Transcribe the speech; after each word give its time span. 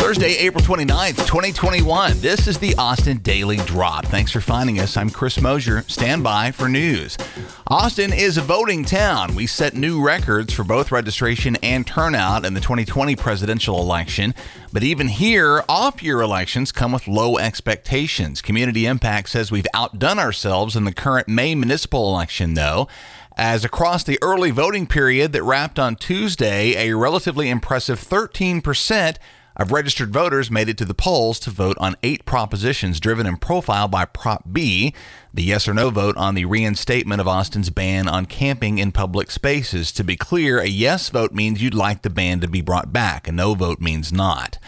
Thursday, 0.07 0.37
April 0.37 0.63
29th, 0.63 1.27
2021. 1.27 2.21
This 2.21 2.47
is 2.47 2.61
the 2.61 2.77
Austin 2.77 3.19
Daily 3.19 3.57
Drop. 3.57 4.07
Thanks 4.07 4.31
for 4.31 4.41
finding 4.41 4.79
us. 4.79 4.97
I'm 4.97 5.11
Chris 5.11 5.41
Mosier. 5.41 5.83
Stand 5.89 6.23
by 6.23 6.53
for 6.53 6.69
news. 6.69 7.19
Austin 7.67 8.13
is 8.13 8.39
a 8.39 8.41
voting 8.41 8.85
town. 8.85 9.35
We 9.35 9.49
set 9.49 9.75
new 9.75 10.01
records 10.01 10.53
for 10.53 10.63
both 10.63 10.93
registration 10.93 11.57
and 11.57 11.85
turnout 11.85 12.45
in 12.45 12.55
the 12.55 12.61
2020 12.61 13.17
presidential 13.17 13.81
election. 13.81 14.33
But 14.73 14.85
even 14.85 15.09
here, 15.09 15.65
off 15.69 16.01
year 16.01 16.21
elections 16.21 16.71
come 16.71 16.93
with 16.93 17.09
low 17.09 17.37
expectations. 17.37 18.41
Community 18.41 18.87
Impact 18.87 19.29
says 19.29 19.51
we've 19.51 19.67
outdone 19.75 20.21
ourselves 20.21 20.77
in 20.77 20.85
the 20.85 20.95
current 20.95 21.27
May 21.27 21.57
municipal 21.57 22.15
election, 22.15 22.55
though 22.55 22.87
as 23.37 23.65
across 23.65 24.05
the 24.05 24.21
early 24.23 24.53
voting 24.53 24.87
period 24.87 25.33
that 25.33 25.43
wrapped 25.43 25.81
on 25.81 25.97
Tuesday, 25.97 26.89
a 26.89 26.97
relatively 26.97 27.51
impressive 27.51 28.01
13% 28.01 29.17
of 29.57 29.73
registered 29.73 30.13
voters 30.13 30.51
made 30.51 30.69
it 30.69 30.77
to 30.79 30.85
the 30.85 30.95
polls 30.95 31.39
to 31.41 31.51
vote 31.51 31.77
on 31.81 31.97
eight 32.03 32.25
propositions 32.25 33.01
driven 33.01 33.27
in 33.27 33.37
profile 33.39 33.89
by 33.89 34.05
Prop 34.05 34.45
B, 34.53 34.95
the 35.33 35.43
yes 35.43 35.67
or 35.67 35.75
no 35.75 35.91
vote 35.91 36.17
on 36.17 36.35
the 36.35 36.45
reinstatement 36.45 37.21
of 37.21 37.29
Austin's 37.29 37.71
ban 37.71 38.07
on 38.07 38.27
camping 38.27 38.79
in 38.79 38.93
public 38.93 39.31
spaces. 39.31 39.91
To 39.93 40.05
be 40.05 40.17
clear, 40.17 40.59
a 40.59 40.67
yes 40.67 41.09
vote 41.09 41.33
means 41.33 41.63
you'd 41.63 41.75
like 41.75 42.03
the 42.03 42.11
ban 42.11 42.41
to 42.41 42.49
be 42.49 42.61
brought 42.61 42.93
back, 42.93 43.27
a 43.27 43.33
no 43.33 43.55
vote 43.55 43.81
means 43.81 44.13
not. 44.13 44.59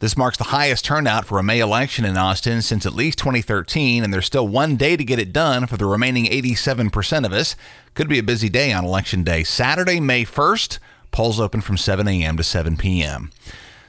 This 0.00 0.16
marks 0.16 0.36
the 0.36 0.44
highest 0.44 0.84
turnout 0.84 1.24
for 1.24 1.38
a 1.38 1.42
May 1.42 1.60
election 1.60 2.04
in 2.04 2.16
Austin 2.16 2.60
since 2.60 2.84
at 2.84 2.92
least 2.92 3.18
2013, 3.20 4.02
and 4.02 4.12
there's 4.12 4.26
still 4.26 4.46
one 4.46 4.76
day 4.76 4.96
to 4.96 5.04
get 5.04 5.20
it 5.20 5.32
done 5.32 5.66
for 5.66 5.76
the 5.76 5.86
remaining 5.86 6.26
87% 6.26 7.24
of 7.24 7.32
us. 7.32 7.54
Could 7.94 8.08
be 8.08 8.18
a 8.18 8.22
busy 8.24 8.48
day 8.48 8.72
on 8.72 8.84
Election 8.84 9.22
Day. 9.22 9.44
Saturday, 9.44 10.00
May 10.00 10.24
1st, 10.24 10.78
polls 11.12 11.38
open 11.38 11.60
from 11.60 11.78
7 11.78 12.06
a.m. 12.08 12.36
to 12.36 12.42
7 12.42 12.76
p.m. 12.76 13.30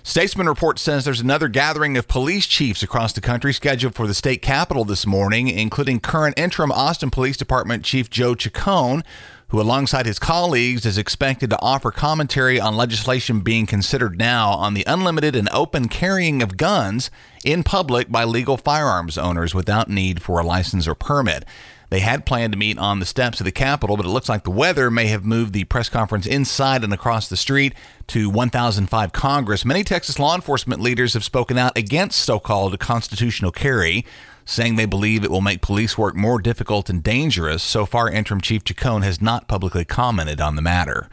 Statesman 0.07 0.47
report 0.47 0.77
says 0.77 1.03
there's 1.03 1.19
another 1.19 1.47
gathering 1.47 1.97
of 1.97 2.07
police 2.07 2.45
chiefs 2.45 2.83
across 2.83 3.11
the 3.11 3.21
country 3.21 3.51
scheduled 3.51 3.95
for 3.95 4.05
the 4.05 4.13
state 4.13 4.39
capitol 4.39 4.85
this 4.85 5.07
morning, 5.07 5.47
including 5.47 5.99
current 5.99 6.37
interim 6.37 6.71
Austin 6.71 7.09
Police 7.09 7.37
Department 7.37 7.83
Chief 7.83 8.07
Joe 8.07 8.35
Chacon, 8.35 9.03
who, 9.47 9.59
alongside 9.59 10.05
his 10.05 10.19
colleagues, 10.19 10.85
is 10.85 10.99
expected 10.99 11.49
to 11.49 11.59
offer 11.59 11.89
commentary 11.89 12.59
on 12.59 12.77
legislation 12.77 13.39
being 13.39 13.65
considered 13.65 14.19
now 14.19 14.51
on 14.51 14.75
the 14.75 14.83
unlimited 14.85 15.35
and 15.35 15.49
open 15.51 15.89
carrying 15.89 16.43
of 16.43 16.55
guns 16.55 17.09
in 17.43 17.63
public 17.63 18.11
by 18.11 18.23
legal 18.23 18.57
firearms 18.57 19.17
owners 19.17 19.55
without 19.55 19.89
need 19.89 20.21
for 20.21 20.39
a 20.39 20.45
license 20.45 20.87
or 20.87 20.93
permit. 20.93 21.45
They 21.89 21.99
had 21.99 22.25
planned 22.25 22.53
to 22.53 22.59
meet 22.59 22.77
on 22.77 22.99
the 22.99 23.05
steps 23.05 23.39
of 23.39 23.45
the 23.45 23.51
Capitol, 23.51 23.97
but 23.97 24.05
it 24.05 24.09
looks 24.09 24.29
like 24.29 24.43
the 24.43 24.51
weather 24.51 24.89
may 24.89 25.07
have 25.07 25.25
moved 25.25 25.53
the 25.53 25.65
press 25.65 25.89
conference 25.89 26.25
inside 26.25 26.83
and 26.83 26.93
across 26.93 27.29
the 27.29 27.37
street 27.37 27.73
to 28.07 28.29
1005 28.29 29.11
Congress. 29.11 29.65
Many 29.65 29.83
Texas 29.83 30.19
law 30.19 30.35
enforcement 30.35 30.81
leaders 30.81 31.13
have 31.13 31.23
spoken 31.23 31.57
out 31.57 31.77
against 31.77 32.19
so 32.19 32.39
called 32.39 32.79
constitutional 32.79 33.51
carry, 33.51 34.05
saying 34.45 34.75
they 34.75 34.85
believe 34.85 35.23
it 35.23 35.31
will 35.31 35.41
make 35.41 35.61
police 35.61 35.97
work 35.97 36.15
more 36.15 36.39
difficult 36.39 36.89
and 36.89 37.01
dangerous. 37.03 37.63
So 37.63 37.85
far, 37.85 38.09
Interim 38.09 38.41
Chief 38.41 38.63
Chacon 38.63 39.01
has 39.01 39.21
not 39.21 39.47
publicly 39.47 39.85
commented 39.85 40.39
on 40.39 40.55
the 40.55 40.61
matter. 40.61 41.09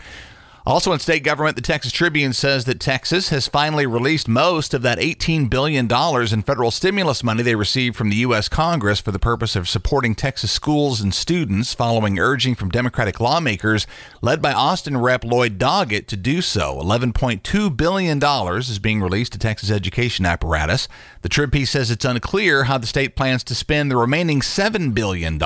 Also 0.64 0.92
in 0.92 1.00
state 1.00 1.24
government, 1.24 1.56
the 1.56 1.62
Texas 1.62 1.90
Tribune 1.90 2.32
says 2.32 2.66
that 2.66 2.78
Texas 2.78 3.30
has 3.30 3.48
finally 3.48 3.84
released 3.84 4.28
most 4.28 4.72
of 4.72 4.82
that 4.82 4.98
$18 4.98 5.50
billion 5.50 5.90
in 5.90 6.42
federal 6.42 6.70
stimulus 6.70 7.24
money 7.24 7.42
they 7.42 7.56
received 7.56 7.96
from 7.96 8.10
the 8.10 8.16
U.S. 8.16 8.48
Congress 8.48 9.00
for 9.00 9.10
the 9.10 9.18
purpose 9.18 9.56
of 9.56 9.68
supporting 9.68 10.14
Texas 10.14 10.52
schools 10.52 11.00
and 11.00 11.12
students 11.12 11.74
following 11.74 12.16
urging 12.16 12.54
from 12.54 12.70
Democratic 12.70 13.18
lawmakers 13.18 13.88
led 14.20 14.40
by 14.40 14.52
Austin 14.52 14.96
Rep. 14.96 15.24
Lloyd 15.24 15.58
Doggett 15.58 16.06
to 16.06 16.16
do 16.16 16.40
so. 16.40 16.76
$11.2 16.76 17.76
billion 17.76 18.22
is 18.58 18.78
being 18.78 19.02
released 19.02 19.32
to 19.32 19.38
Texas 19.40 19.68
education 19.68 20.24
apparatus. 20.24 20.86
The 21.22 21.28
Trib 21.28 21.50
piece 21.50 21.70
says 21.70 21.90
it's 21.90 22.04
unclear 22.04 22.64
how 22.64 22.78
the 22.78 22.86
state 22.86 23.16
plans 23.16 23.42
to 23.44 23.56
spend 23.56 23.90
the 23.90 23.96
remaining 23.96 24.40
$7 24.40 24.94
billion, 24.94 25.40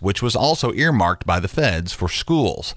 which 0.00 0.22
was 0.22 0.36
also 0.36 0.72
earmarked 0.74 1.26
by 1.26 1.40
the 1.40 1.48
feds 1.48 1.92
for 1.92 2.08
schools. 2.08 2.72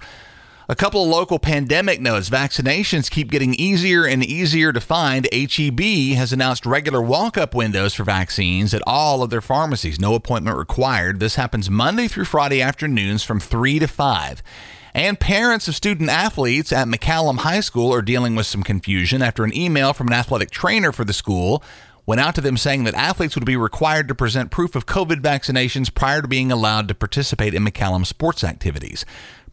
A 0.66 0.74
couple 0.74 1.02
of 1.02 1.10
local 1.10 1.38
pandemic 1.38 2.00
notes. 2.00 2.30
Vaccinations 2.30 3.10
keep 3.10 3.30
getting 3.30 3.52
easier 3.52 4.06
and 4.06 4.24
easier 4.24 4.72
to 4.72 4.80
find. 4.80 5.28
HEB 5.30 6.16
has 6.16 6.32
announced 6.32 6.64
regular 6.64 7.02
walk 7.02 7.36
up 7.36 7.54
windows 7.54 7.92
for 7.92 8.04
vaccines 8.04 8.72
at 8.72 8.80
all 8.86 9.22
of 9.22 9.28
their 9.28 9.42
pharmacies. 9.42 10.00
No 10.00 10.14
appointment 10.14 10.56
required. 10.56 11.20
This 11.20 11.34
happens 11.34 11.68
Monday 11.68 12.08
through 12.08 12.24
Friday 12.24 12.62
afternoons 12.62 13.22
from 13.22 13.40
3 13.40 13.78
to 13.80 13.86
5. 13.86 14.42
And 14.94 15.20
parents 15.20 15.68
of 15.68 15.74
student 15.74 16.08
athletes 16.08 16.72
at 16.72 16.88
McCallum 16.88 17.40
High 17.40 17.60
School 17.60 17.92
are 17.92 18.00
dealing 18.00 18.34
with 18.34 18.46
some 18.46 18.62
confusion 18.62 19.20
after 19.20 19.44
an 19.44 19.54
email 19.54 19.92
from 19.92 20.06
an 20.06 20.14
athletic 20.14 20.50
trainer 20.50 20.92
for 20.92 21.04
the 21.04 21.12
school 21.12 21.62
went 22.06 22.20
out 22.20 22.34
to 22.34 22.40
them 22.40 22.56
saying 22.56 22.84
that 22.84 22.94
athletes 22.94 23.34
would 23.34 23.46
be 23.46 23.56
required 23.56 24.08
to 24.08 24.14
present 24.14 24.50
proof 24.50 24.74
of 24.74 24.86
COVID 24.86 25.20
vaccinations 25.20 25.92
prior 25.92 26.20
to 26.20 26.28
being 26.28 26.52
allowed 26.52 26.88
to 26.88 26.94
participate 26.94 27.54
in 27.54 27.64
McCallum 27.64 28.04
sports 28.06 28.44
activities. 28.44 29.06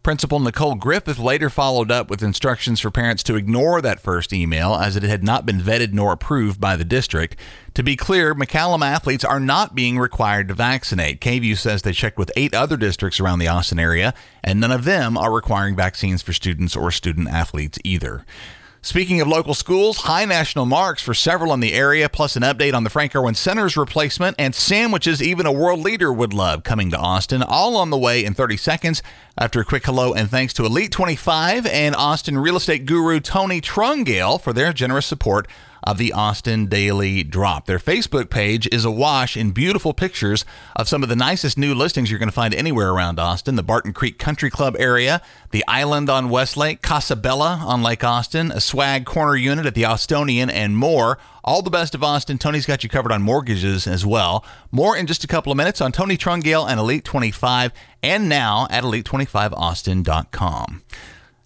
Principal 0.04 0.40
Nicole 0.40 0.74
Griffith 0.74 1.20
later 1.20 1.48
followed 1.48 1.92
up 1.92 2.10
with 2.10 2.24
instructions 2.24 2.80
for 2.80 2.90
parents 2.90 3.22
to 3.22 3.36
ignore 3.36 3.84
that 3.84 4.00
first 4.00 4.34
email 4.34 4.74
as 4.74 4.96
it 4.96 5.04
had 5.04 5.24
not 5.24 5.46
been 5.46 5.60
vetted 5.60 5.94
nor 5.94 6.12
approved 6.12 6.60
by 6.60 6.76
the 6.76 6.84
district. 6.84 7.36
To 7.76 7.84
be 7.84 7.96
clear, 7.96 8.34
McCallum 8.34 8.84
athletes 8.84 9.24
are 9.24 9.40
not 9.40 9.76
being 9.76 10.00
required 10.00 10.48
to 10.48 10.56
vaccinate. 10.56 11.22
KVUE 11.22 11.56
says 11.56 11.84
they 11.84 11.92
checked 11.92 12.18
with 12.18 12.32
eight 12.36 12.56
other 12.56 12.78
districts 12.78 13.20
around 13.20 13.38
the 13.38 13.48
Austin 13.48 13.78
area, 13.78 14.16
and 14.44 14.60
none 14.60 14.72
of 14.72 14.86
them 14.86 15.20
are 15.20 15.32
requiring 15.32 15.76
vaccines 15.76 16.24
for 16.24 16.34
students 16.34 16.76
or 16.76 16.90
student 16.90 17.28
athletes 17.28 17.78
either. 17.84 18.26
Speaking 18.84 19.22
of 19.22 19.28
local 19.28 19.54
schools, 19.54 19.98
high 19.98 20.26
national 20.26 20.66
marks 20.66 21.04
for 21.04 21.14
several 21.14 21.54
in 21.54 21.60
the 21.60 21.74
area, 21.74 22.10
plus 22.10 22.36
an 22.36 22.42
update 22.42 22.74
on 22.74 22.84
the 22.84 22.90
Frank 22.90 23.16
Erwin 23.16 23.36
Center's 23.36 23.78
replacement, 23.78 24.36
and 24.40 24.56
sandwiches 24.56 25.22
even 25.22 25.46
a 25.46 25.52
world 25.52 25.82
leader 25.82 26.12
would 26.12 26.34
love 26.34 26.64
coming 26.64 26.90
to 26.90 26.98
Austin, 26.98 27.44
all 27.44 27.78
on 27.78 27.92
the 27.92 27.98
way 27.98 28.26
in 28.26 28.34
30 28.34 28.58
seconds. 28.58 29.04
After 29.38 29.62
a 29.62 29.66
quick 29.66 29.86
hello 29.86 30.16
and 30.16 30.32
thanks 30.32 30.52
to 30.56 30.66
Elite 30.66 30.92
25 30.92 31.68
and 31.68 31.96
Austin 31.96 32.40
real 32.40 32.56
estate 32.56 32.88
guru 32.88 33.20
Tony 33.20 33.62
Trungale 33.62 34.42
for 34.42 34.52
their 34.52 34.74
generous 34.74 35.06
support 35.06 35.48
of 35.84 35.98
the 35.98 36.14
Austin 36.14 36.68
Daily 36.68 37.24
Drop. 37.24 37.66
Their 37.66 37.80
Facebook 37.80 38.30
page 38.30 38.68
is 38.72 38.86
awash 38.86 39.36
in 39.36 39.52
beautiful 39.52 39.94
pictures 39.94 40.46
of 40.76 40.88
some 40.88 41.04
of 41.04 41.10
the 41.10 41.16
nicest 41.16 41.58
new 41.58 41.74
listings 41.74 42.10
you're 42.10 42.20
going 42.20 42.30
to 42.30 42.34
find 42.34 42.54
anywhere 42.54 42.92
around 42.92 43.20
Austin 43.20 43.56
the 43.56 43.64
Barton 43.64 43.94
Creek 43.94 44.20
Country 44.20 44.50
Club 44.50 44.76
area, 44.80 45.22
the 45.52 45.64
Island 45.68 46.10
on 46.10 46.30
Westlake, 46.30 46.82
Casabella 46.82 47.62
on 47.66 47.82
Lake 47.82 48.04
Austin, 48.04 48.52
a 48.52 48.62
swag 48.62 49.06
corner 49.06 49.36
unit 49.36 49.66
at 49.66 49.76
the 49.76 49.86
Austonian, 49.86 50.50
and 50.50 50.78
more. 50.78 51.18
All 51.44 51.64
the 51.64 51.72
best 51.72 51.96
of 51.96 52.04
Austin. 52.04 52.38
Tony's 52.38 52.68
got 52.68 52.84
you 52.84 52.90
covered 52.90 53.12
on 53.12 53.24
mortgages 53.24 53.88
as 53.88 54.06
well. 54.06 54.46
More 54.72 54.96
in 54.96 55.08
just 55.08 55.24
a 55.24 55.28
couple 55.28 55.52
of 55.52 55.58
minutes 55.58 55.82
on 55.82 55.92
Tony 55.92 56.18
Trungale 56.18 56.70
and 56.70 56.80
Elite 56.80 57.04
25, 57.04 57.72
and 58.04 58.30
now 58.30 58.68
at 58.70 58.84
elite25austin.com. 58.84 60.84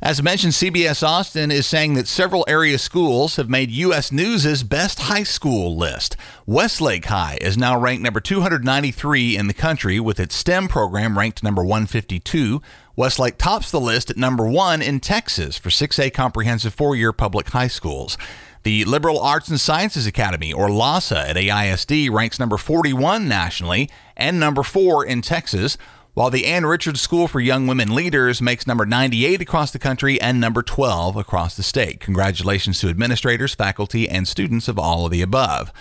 As 0.02 0.22
mentioned, 0.22 0.52
CBS 0.52 1.08
Austin 1.08 1.52
is 1.52 1.66
saying 1.66 1.94
that 1.94 2.08
several 2.08 2.44
area 2.50 2.78
schools 2.78 3.38
have 3.38 3.50
made 3.50 3.72
U.S. 3.72 4.12
News' 4.12 4.62
best 4.62 5.00
high 5.00 5.24
school 5.24 5.78
list. 5.78 6.18
Westlake 6.46 7.06
High 7.06 7.38
is 7.40 7.58
now 7.58 7.80
ranked 7.80 8.04
number 8.04 8.20
293 8.20 9.38
in 9.38 9.48
the 9.48 9.54
country, 9.54 10.00
with 10.02 10.20
its 10.20 10.36
STEM 10.36 10.68
program 10.68 11.18
ranked 11.18 11.44
number 11.44 11.64
152. 11.64 12.62
Westlake 12.98 13.38
tops 13.38 13.72
the 13.72 13.80
list 13.80 14.10
at 14.10 14.18
number 14.18 14.46
one 14.46 14.82
in 14.82 15.00
Texas 15.00 15.58
for 15.58 15.70
6A 15.70 16.14
comprehensive 16.14 16.74
four 16.74 16.98
year 16.98 17.14
public 17.14 17.50
high 17.50 17.70
schools. 17.70 18.18
The 18.64 18.84
Liberal 18.84 19.20
Arts 19.20 19.48
and 19.48 19.60
Sciences 19.60 20.06
Academy, 20.06 20.52
or 20.52 20.68
LASA, 20.68 21.30
at 21.30 21.36
AISD 21.38 22.12
ranks 22.12 22.38
number 22.38 22.58
41 22.58 23.30
nationally 23.30 23.90
and 24.18 24.42
number 24.42 24.64
four 24.64 25.06
in 25.06 25.22
Texas 25.22 25.78
while 26.16 26.30
the 26.30 26.46
Ann 26.46 26.66
Richards 26.66 27.02
School 27.02 27.28
for 27.28 27.42
Young 27.42 27.68
Women 27.68 27.94
Leaders 27.94 28.42
makes 28.42 28.66
number 28.66 28.86
98 28.86 29.42
across 29.42 29.72
the 29.72 29.80
country 29.80 30.20
and 30.22 30.40
number 30.40 30.64
12 30.64 31.18
across 31.18 31.58
the 31.58 31.62
state. 31.62 32.00
Congratulations 32.00 32.80
to 32.80 32.88
administrators, 32.88 33.54
faculty, 33.54 34.08
and 34.08 34.26
students 34.26 34.70
of 34.70 34.80
all 34.80 35.06
of 35.06 35.12
the 35.12 35.22
above. 35.22 35.74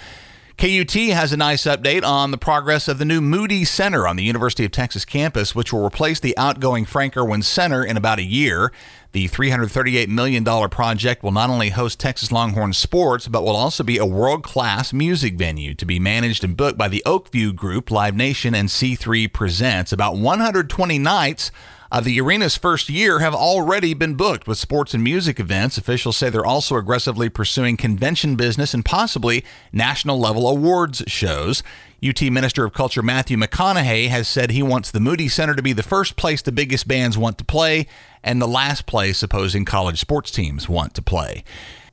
KUT 0.57 0.93
has 0.93 1.33
a 1.33 1.37
nice 1.37 1.65
update 1.65 2.05
on 2.05 2.31
the 2.31 2.39
progress 2.39 2.87
of 2.87 2.99
the 2.99 3.05
new 3.05 3.21
Moody 3.21 3.65
Center 3.65 4.07
on 4.07 4.15
the 4.15 4.23
University 4.23 4.65
of 4.65 4.71
Texas 4.71 5.05
campus, 5.05 5.53
which 5.53 5.73
will 5.73 5.85
replace 5.85 6.21
the 6.21 6.37
outgoing 6.39 6.85
Frank 6.85 7.17
Erwin 7.17 7.43
Center 7.43 7.85
in 7.85 7.97
about 7.97 8.21
a 8.21 8.25
year. 8.25 8.71
The 9.11 9.29
$338 9.29 10.07
million 10.09 10.45
project 10.71 11.25
will 11.25 11.33
not 11.33 11.51
only 11.51 11.71
host 11.71 11.99
Texas 11.99 12.31
Longhorn 12.31 12.73
sports, 12.73 13.27
but 13.27 13.43
will 13.43 13.57
also 13.57 13.83
be 13.83 13.99
a 13.99 14.07
world 14.07 14.45
class 14.45 14.93
music 14.93 15.35
venue 15.35 15.75
to 15.75 15.85
be 15.85 15.99
managed 15.99 16.45
and 16.45 16.57
booked 16.57 16.79
by 16.79 16.89
the 16.89 17.03
Oak 17.05 17.31
View 17.31 17.53
Group, 17.53 17.91
Live 17.91 18.15
Nation, 18.15 18.55
and 18.55 18.69
C3 18.69 19.33
Presents. 19.33 19.93
About 19.93 20.17
120 20.17 20.99
nights 21.01 21.51
of 21.93 22.05
the 22.05 22.21
arena's 22.21 22.57
first 22.57 22.89
year 22.89 23.21
have 23.21 23.35
already 23.35 23.95
been 23.95 24.15
booked 24.15 24.47
with 24.47 24.59
sports 24.59 24.95
and 24.95 25.03
music 25.05 25.39
events. 25.39 25.79
Officials 25.79 26.17
say 26.17 26.31
they're 26.31 26.45
also 26.45 26.77
aggressively 26.77 27.29
pursuing 27.29 27.77
convention 27.77 28.37
business 28.37 28.75
and 28.75 28.85
possibly 28.85 29.45
national 29.73 30.19
level 30.19 30.49
awards 30.49 31.03
shows. 31.07 31.63
UT 32.07 32.21
Minister 32.23 32.65
of 32.65 32.73
Culture 32.73 33.03
Matthew 33.03 33.37
McConaughey 33.37 34.09
has 34.09 34.29
said 34.29 34.51
he 34.51 34.63
wants 34.63 34.91
the 34.91 35.01
Moody 35.01 35.29
Center 35.29 35.55
to 35.55 35.63
be 35.63 35.73
the 35.73 35.83
first 35.83 36.17
place 36.17 36.43
the 36.43 36.53
biggest 36.53 36.87
bands 36.87 37.17
want 37.17 37.39
to 37.39 37.45
play 37.45 37.87
and 38.23 38.41
the 38.41 38.49
last 38.49 38.87
place 38.87 39.23
opposing 39.23 39.65
college 39.65 40.01
sports 40.01 40.31
teams 40.31 40.69
want 40.69 40.95
to 40.95 41.03
play. 41.03 41.45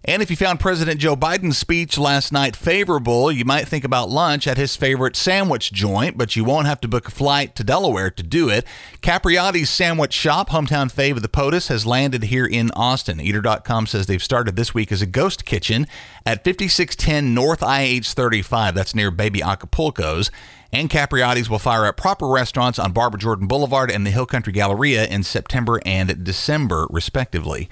And 0.03 0.23
if 0.23 0.31
you 0.31 0.35
found 0.35 0.59
President 0.59 0.99
Joe 0.99 1.15
Biden's 1.15 1.59
speech 1.59 1.95
last 1.95 2.31
night 2.31 2.55
favorable, 2.55 3.31
you 3.31 3.45
might 3.45 3.67
think 3.67 3.83
about 3.83 4.09
lunch 4.09 4.47
at 4.47 4.57
his 4.57 4.75
favorite 4.75 5.15
sandwich 5.15 5.71
joint, 5.71 6.17
but 6.17 6.35
you 6.35 6.43
won't 6.43 6.65
have 6.65 6.81
to 6.81 6.87
book 6.87 7.07
a 7.07 7.11
flight 7.11 7.55
to 7.55 7.63
Delaware 7.63 8.09
to 8.09 8.23
do 8.23 8.49
it. 8.49 8.65
Capriotti's 9.01 9.69
Sandwich 9.69 10.13
Shop, 10.13 10.49
hometown 10.49 10.91
fave 10.91 11.17
of 11.17 11.21
the 11.21 11.29
POTUS, 11.29 11.67
has 11.67 11.85
landed 11.85 12.23
here 12.23 12.47
in 12.47 12.71
Austin. 12.71 13.21
Eater.com 13.21 13.85
says 13.85 14.07
they've 14.07 14.23
started 14.23 14.55
this 14.55 14.73
week 14.73 14.91
as 14.91 15.03
a 15.03 15.05
ghost 15.05 15.45
kitchen 15.45 15.85
at 16.25 16.43
5610 16.43 17.35
North 17.35 17.61
IH 17.61 18.15
35. 18.15 18.73
That's 18.73 18.95
near 18.95 19.11
Baby 19.11 19.41
Acapulco's. 19.41 20.31
And 20.73 20.89
Capriotti's 20.89 21.47
will 21.47 21.59
fire 21.59 21.85
up 21.85 21.97
proper 21.97 22.27
restaurants 22.27 22.79
on 22.79 22.91
Barbara 22.91 23.19
Jordan 23.19 23.45
Boulevard 23.45 23.91
and 23.91 24.03
the 24.03 24.11
Hill 24.11 24.25
Country 24.25 24.53
Galleria 24.53 25.05
in 25.05 25.21
September 25.21 25.79
and 25.85 26.23
December, 26.23 26.87
respectively. 26.89 27.69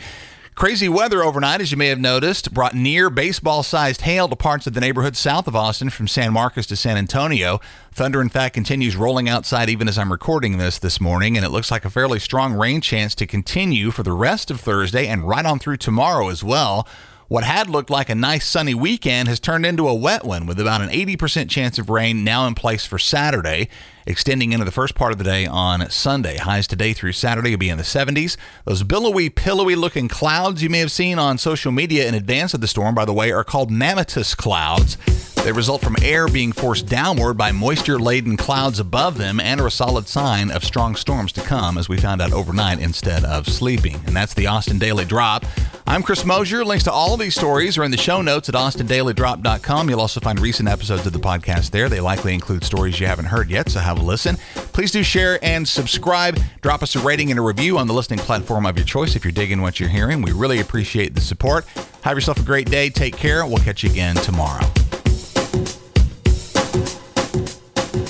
Crazy 0.60 0.90
weather 0.90 1.24
overnight, 1.24 1.62
as 1.62 1.72
you 1.72 1.78
may 1.78 1.88
have 1.88 2.02
noticed, 2.02 2.54
brought 2.54 2.76
near 2.76 3.10
baseball 3.10 3.64
sized 3.64 4.02
hail 4.02 4.28
to 4.28 4.36
parts 4.36 4.68
of 4.68 4.74
the 4.74 4.82
neighborhood 4.82 5.16
south 5.16 5.48
of 5.48 5.56
Austin 5.56 5.90
from 5.90 6.06
San 6.06 6.34
Marcos 6.34 6.68
to 6.68 6.76
San 6.76 6.98
Antonio. 6.98 7.62
Thunder, 7.94 8.22
in 8.22 8.28
fact, 8.28 8.56
continues 8.56 8.98
rolling 8.98 9.30
outside 9.30 9.70
even 9.70 9.88
as 9.88 9.98
I'm 9.98 10.12
recording 10.12 10.58
this 10.58 10.78
this 10.78 11.00
morning, 11.00 11.38
and 11.38 11.46
it 11.46 11.50
looks 11.50 11.72
like 11.72 11.86
a 11.86 11.90
fairly 11.90 12.20
strong 12.20 12.56
rain 12.56 12.82
chance 12.82 13.16
to 13.16 13.26
continue 13.26 13.90
for 13.90 14.04
the 14.04 14.12
rest 14.12 14.52
of 14.52 14.60
Thursday 14.60 15.08
and 15.08 15.26
right 15.26 15.46
on 15.46 15.60
through 15.60 15.78
tomorrow 15.78 16.28
as 16.28 16.44
well. 16.44 16.86
What 17.30 17.44
had 17.44 17.70
looked 17.70 17.92
like 17.92 18.10
a 18.10 18.16
nice 18.16 18.48
sunny 18.48 18.74
weekend 18.74 19.28
has 19.28 19.40
turned 19.40 19.64
into 19.64 19.88
a 19.88 19.94
wet 19.94 20.26
one 20.26 20.48
with 20.48 20.60
about 20.60 20.82
an 20.82 20.90
80% 20.90 21.48
chance 21.48 21.78
of 21.78 21.88
rain 21.88 22.24
now 22.24 22.48
in 22.48 22.56
place 22.56 22.88
for 22.88 22.98
Saturday, 22.98 23.70
extending 24.08 24.52
into 24.52 24.66
the 24.66 24.72
first 24.72 24.96
part 24.96 25.12
of 25.12 25.20
the 25.20 25.24
day 25.24 25.46
on 25.46 25.88
Sunday. 25.92 26.38
Highs 26.38 26.66
today 26.66 26.92
through 26.92 27.12
Saturday 27.12 27.52
will 27.52 27.60
be 27.60 27.70
in 27.70 27.78
the 27.78 27.84
70s. 27.84 28.36
Those 28.66 28.82
billowy, 28.82 29.30
pillowy 29.30 29.76
looking 29.76 30.08
clouds 30.08 30.64
you 30.64 30.72
may 30.72 30.80
have 30.80 30.92
seen 30.92 31.20
on 31.20 31.38
social 31.38 31.72
media 31.72 32.08
in 32.08 32.16
advance 32.16 32.56
of 32.56 32.62
the 32.62 32.68
storm, 32.68 32.96
by 32.96 33.06
the 33.06 33.14
way, 33.14 33.32
are 33.32 33.44
called 33.44 33.70
mammatus 33.70 34.36
clouds. 34.36 34.98
They 35.44 35.52
result 35.52 35.84
from 35.84 35.98
air 36.02 36.28
being 36.28 36.52
forced 36.52 36.88
downward 36.88 37.36
by 37.36 37.52
moisture 37.52 38.00
laden 38.00 38.38
clouds 38.38 38.80
above 38.80 39.20
them 39.20 39.40
and 39.40 39.62
are 39.62 39.68
a 39.68 39.72
solid 39.72 40.08
sign 40.08 40.50
of 40.50 40.66
strong 40.66 40.96
storms 40.96 41.32
to 41.34 41.42
come, 41.42 41.78
as 41.78 41.88
we 41.88 42.00
found 42.00 42.24
out 42.24 42.34
overnight 42.34 42.80
instead 42.80 43.24
of 43.24 43.48
sleeping. 43.48 44.02
And 44.08 44.16
that's 44.16 44.34
the 44.34 44.48
Austin 44.48 44.80
Daily 44.80 45.06
Drop. 45.06 45.46
I'm 45.90 46.04
Chris 46.04 46.24
Mosier. 46.24 46.64
Links 46.64 46.84
to 46.84 46.92
all 46.92 47.16
of 47.16 47.20
these 47.20 47.34
stories 47.34 47.76
are 47.76 47.84
in 47.84 47.90
the 47.90 47.98
show 47.98 48.22
notes 48.22 48.48
at 48.48 48.54
austindailydrop.com. 48.54 49.90
You'll 49.90 50.00
also 50.00 50.20
find 50.20 50.40
recent 50.40 50.70
episodes 50.70 51.08
of 51.08 51.14
the 51.14 51.20
podcast 51.20 51.72
there. 51.72 51.90
They 51.90 52.00
likely 52.00 52.36
include 52.36 52.64
stories 52.64 53.00
you 53.00 53.08
haven't 53.08 53.26
heard 53.26 53.50
yet, 53.50 53.70
so 53.70 53.80
have 53.80 53.98
a 53.98 54.04
listen. 54.04 54.36
Please 54.72 54.92
do 54.92 55.02
share 55.02 55.44
and 55.44 55.68
subscribe. 55.68 56.38
Drop 56.62 56.84
us 56.84 56.96
a 56.96 57.00
rating 57.00 57.32
and 57.32 57.40
a 57.40 57.42
review 57.42 57.80
on 57.80 57.88
the 57.88 57.94
listening 57.96 58.20
platform 58.20 58.68
of 58.68 58.78
your 58.78 58.86
choice 58.86 59.16
if 59.16 59.26
you're 59.26 59.32
digging 59.32 59.64
what 59.64 59.80
you're 59.80 59.90
hearing. 59.90 60.22
We 60.22 60.32
really 60.32 60.60
appreciate 60.60 61.16
the 61.16 61.22
support. 61.22 61.66
Have 62.04 62.16
yourself 62.16 62.40
a 62.40 62.44
great 62.44 62.70
day. 62.70 62.92
Take 62.92 63.18
care. 63.18 63.44
We'll 63.44 63.58
catch 63.58 63.82
you 63.82 63.90
again 63.90 64.16
tomorrow. 64.18 64.64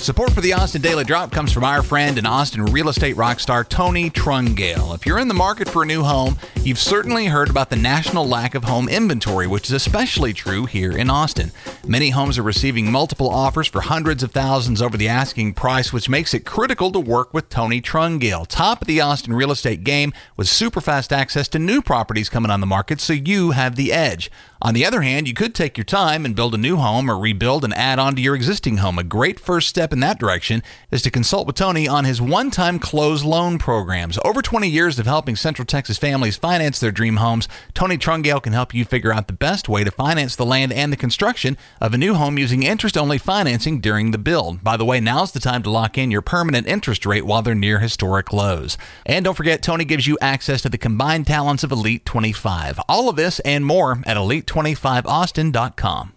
Support 0.00 0.32
for 0.32 0.40
the 0.40 0.54
Austin 0.54 0.80
Daily 0.80 1.04
Drop 1.04 1.30
comes 1.30 1.52
from 1.52 1.62
our 1.62 1.82
friend 1.82 2.16
and 2.16 2.26
Austin 2.26 2.64
real 2.64 2.88
estate 2.88 3.16
rock 3.16 3.38
star 3.38 3.64
Tony 3.64 4.08
Trungale. 4.08 4.94
If 4.94 5.04
you're 5.04 5.18
in 5.18 5.28
the 5.28 5.34
market 5.34 5.68
for 5.70 5.84
a 5.84 5.86
new 5.86 6.02
home, 6.02 6.36
you've 6.62 6.78
certainly 6.78 7.26
heard 7.26 7.48
about 7.48 7.70
the 7.70 7.76
national 7.76 8.26
lack 8.26 8.54
of 8.54 8.64
home 8.64 8.88
inventory, 8.88 9.46
which 9.46 9.66
is 9.66 9.72
especially 9.72 10.32
true 10.32 10.66
here 10.66 10.90
in 10.96 11.08
Austin. 11.08 11.52
Many 11.86 12.10
homes 12.10 12.38
are 12.38 12.42
receiving 12.42 12.90
multiple 12.90 13.30
offers 13.30 13.68
for 13.68 13.80
hundreds 13.80 14.22
of 14.22 14.32
thousands 14.32 14.82
over 14.82 14.96
the 14.96 15.08
asking 15.08 15.54
price, 15.54 15.92
which 15.92 16.08
makes 16.08 16.34
it 16.34 16.44
critical 16.44 16.90
to 16.92 16.98
work 16.98 17.32
with 17.32 17.48
Tony 17.48 17.80
Trungale, 17.80 18.46
top 18.48 18.82
of 18.82 18.88
the 18.88 19.00
Austin 19.00 19.32
real 19.32 19.52
estate 19.52 19.84
game 19.84 20.12
with 20.36 20.48
super 20.48 20.80
fast 20.80 21.12
access 21.12 21.46
to 21.48 21.58
new 21.58 21.80
properties 21.80 22.28
coming 22.28 22.50
on 22.50 22.60
the 22.60 22.66
market, 22.66 23.00
so 23.00 23.12
you 23.12 23.52
have 23.52 23.76
the 23.76 23.92
edge. 23.92 24.30
On 24.62 24.74
the 24.74 24.84
other 24.84 25.00
hand, 25.00 25.26
you 25.26 25.32
could 25.32 25.54
take 25.54 25.78
your 25.78 25.86
time 25.86 26.26
and 26.26 26.36
build 26.36 26.54
a 26.54 26.58
new 26.58 26.76
home 26.76 27.10
or 27.10 27.18
rebuild 27.18 27.64
and 27.64 27.72
add 27.72 27.98
on 27.98 28.14
to 28.14 28.20
your 28.20 28.34
existing 28.34 28.76
home. 28.76 28.98
A 28.98 29.02
great 29.02 29.40
first 29.40 29.68
step 29.68 29.90
in 29.90 30.00
that 30.00 30.18
direction 30.18 30.62
is 30.90 31.00
to 31.02 31.10
consult 31.10 31.46
with 31.46 31.56
Tony 31.56 31.88
on 31.88 32.04
his 32.04 32.20
one 32.20 32.50
time 32.50 32.78
closed 32.78 33.24
loan 33.24 33.58
programs. 33.58 34.18
Over 34.22 34.42
20 34.42 34.68
years 34.68 34.98
of 34.98 35.06
helping 35.06 35.34
Central 35.34 35.59
Texas 35.64 35.98
families 35.98 36.36
finance 36.36 36.78
their 36.78 36.90
dream 36.90 37.16
homes, 37.16 37.48
Tony 37.74 37.96
Trungale 37.98 38.42
can 38.42 38.52
help 38.52 38.74
you 38.74 38.84
figure 38.84 39.12
out 39.12 39.26
the 39.26 39.32
best 39.32 39.68
way 39.68 39.84
to 39.84 39.90
finance 39.90 40.36
the 40.36 40.46
land 40.46 40.72
and 40.72 40.92
the 40.92 40.96
construction 40.96 41.56
of 41.80 41.94
a 41.94 41.98
new 41.98 42.14
home 42.14 42.38
using 42.38 42.62
interest 42.62 42.96
only 42.96 43.18
financing 43.18 43.80
during 43.80 44.10
the 44.10 44.18
build. 44.18 44.62
By 44.62 44.76
the 44.76 44.84
way, 44.84 45.00
now's 45.00 45.32
the 45.32 45.40
time 45.40 45.62
to 45.62 45.70
lock 45.70 45.98
in 45.98 46.10
your 46.10 46.22
permanent 46.22 46.66
interest 46.66 47.04
rate 47.06 47.26
while 47.26 47.42
they're 47.42 47.54
near 47.54 47.78
historic 47.78 48.32
lows. 48.32 48.78
And 49.06 49.24
don't 49.24 49.36
forget, 49.36 49.62
Tony 49.62 49.84
gives 49.84 50.06
you 50.06 50.18
access 50.20 50.62
to 50.62 50.68
the 50.68 50.78
combined 50.78 51.26
talents 51.26 51.64
of 51.64 51.72
Elite 51.72 52.04
25. 52.04 52.80
All 52.88 53.08
of 53.08 53.16
this 53.16 53.40
and 53.40 53.64
more 53.64 54.02
at 54.06 54.16
Elite 54.16 54.46
25austin.com. 54.46 56.12